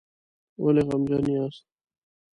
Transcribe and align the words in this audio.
ولې 0.63 0.81
غمجن 0.87 1.25
یاست؟ 1.35 1.63